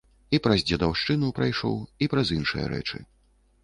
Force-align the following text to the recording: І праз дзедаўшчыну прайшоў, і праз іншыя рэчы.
І 0.37 0.39
праз 0.45 0.63
дзедаўшчыну 0.69 1.31
прайшоў, 1.41 1.79
і 2.05 2.11
праз 2.15 2.37
іншыя 2.41 2.65
рэчы. 2.77 3.07